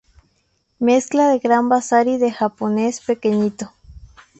mezcla 0.79 1.29
de 1.29 1.37
gran 1.37 1.69
bazar 1.69 2.07
y 2.07 2.17
de 2.17 2.31
japonés 2.31 3.01
pequeñito 3.01 3.71